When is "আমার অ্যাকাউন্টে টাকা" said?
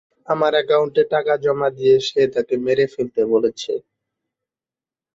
0.27-1.33